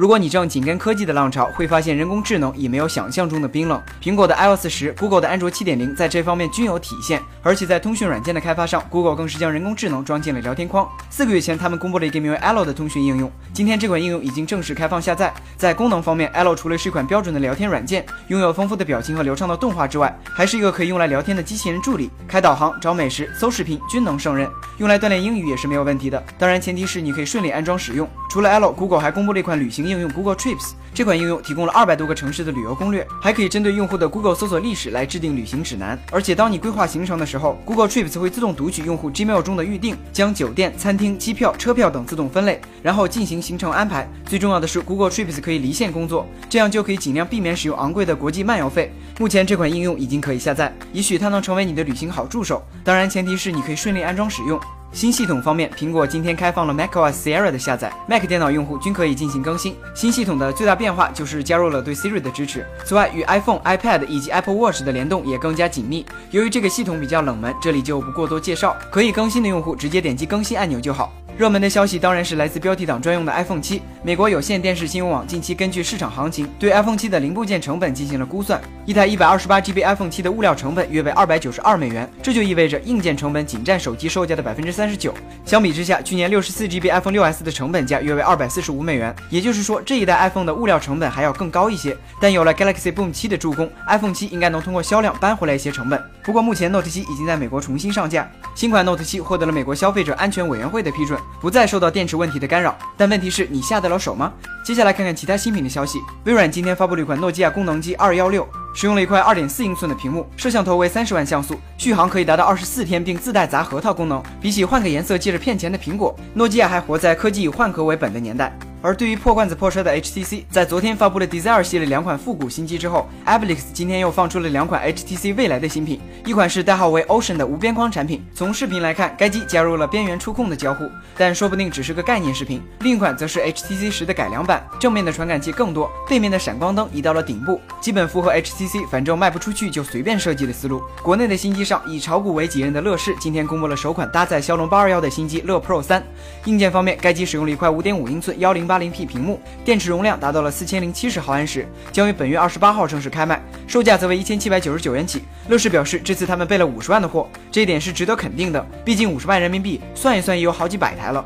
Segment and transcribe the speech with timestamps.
[0.00, 3.78] 如果你正紧跟科技的浪潮，会发现人工智能已没有想象中的冰冷。
[4.02, 7.20] 苹果的 iOS 十，Google 的安卓七点零，在这方面均有体现。
[7.42, 10.88] 而且在通讯软件的开发上，Google 更是将人工智能装进了聊天框。
[11.10, 13.30] 四个月前，他们公布了一个名为 Allo 的通讯应用。
[13.52, 15.30] 今天，这款应用已经正式开放下载。
[15.58, 22.10] 在功能方面，Allo 除了是一款标准的聊天软件，拥有丰富的表情和流畅的动画之外，还是一个可以用来聊天的机器人助理。
[22.26, 24.48] 开导航、找美食、搜视频均能胜任，
[24.78, 26.24] 用来锻炼英语也是没有问题的。
[26.38, 28.08] 当然，前提是你可以顺利安装使用。
[28.30, 30.72] 除了 Allo，Google 还公布了一款旅行应用 Google Trips。
[30.92, 35.96] 这款应用提供了二百多个城市的旅游攻略，还可以针对用户的 Google 搜索历史来制定旅行指南。
[36.10, 44.08] 而且当你规划行程的时候，Google Trips 会自动读取用户 Gmail 中的预订，将酒店、餐厅、机票、车票等自动分类，然后进行行程安排。
[44.26, 48.92] 最重要的是，Google Trips 可以离线工作，这样就可以尽量避免使用昂贵的国际漫游费。
[49.18, 52.62] 目前这款应用已经可以下载，也许它能成为你的旅行好助手。
[52.82, 54.60] 当然，前提是你可以顺利安装使用。
[54.92, 59.76] 新系统方面，苹果今天开放了 macOS Sierra 的下载，Mac 电脑用户均可以进行更新。
[59.94, 62.66] 新系统的最大变化就是加入了对 Siri 的支持。
[62.84, 66.04] 此外，与 iPhone、iPad 以及 Apple Watch 的联动也更加紧密。
[66.32, 68.76] 由于这个系统比较冷门，这里就不过多介绍。
[68.90, 71.12] 可以更新的用户直接点击更新按钮就好。
[71.38, 73.80] 热门的消息当然是来自标题党专用的 iPhone 七。
[74.02, 78.58] 美国有线电视新闻网近期根据市场行情，对 iPhone 七的零部件成本进行了估算。
[78.86, 85.12] 一台一百二十八 GB iPhone 七的物料成本约为二百九十二美元，这就意味着硬件成本仅占手机售价的百分之三十九。
[85.44, 91.94] 相比之下，去年六十四 GB iPhone 六 S 的成本价约为二百四十五美元，也就是说这一代 iPhone 的物料成本还要更高一些。
[92.18, 96.02] 但有了 Galaxy Boom 七的助攻，iPhone 七应该能通过销量扳回来一些成本。
[96.22, 102.06] 不过目前 Note 七已经在美国重新上架，新款 Note 七获得了美国消费者安全委员会的批准，不再受到电。
[102.10, 104.32] 池问题的干扰，但问题是你下的了手吗？
[104.64, 105.98] 接下来看看其他新品的消息。
[106.24, 114.22] 微软今天发布了一款诺基亚功能机二幺六，使用了一块二点四英寸的屏幕，摄像头为三十万像素，续航可以达到二十四天，并自带砸核桃功能。
[114.40, 118.56] 比起换个颜色接着骗钱的苹果，诺基亚还活在科技以换壳为本的年代。
[118.82, 128.24] 而对于破罐子破摔的 HTC，在昨天发布了 Desire 系列两款复古新机之后 a b l i x 今天又放出了两款 HTC 未来的新品，一款是代号为 Ocean 的无边框产品。
[128.34, 132.62] 从视频来看，该机加入了边缘触控的交互，但说不定只是个概念视频。
[132.80, 140.82] 另一款则是 HTC 十的改良版，正面的传感器更多，背面的闪光灯移到了顶部，基本符合 HTC 反正卖不出去就随便设计的思路。
[141.02, 146.02] 国内的新机上，以炒股为己任的乐视今天公布了首款搭载骁龙八二幺的新机乐 Pro 三。
[146.46, 149.40] 硬件方面，该机使用了一块五点五英寸幺零八零 P 屏幕。
[149.64, 155.24] 电池容量达到了四千零七十毫安时，将于本月二十八号正式开卖，售价则为一千七百九十九元起。
[155.48, 161.24] 乐视表示，这次他们备了五十万的货，这一点是值得肯定的，毕竟五十万人民币算一算也有好几百台了。